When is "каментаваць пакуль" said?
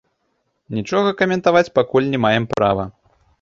1.19-2.09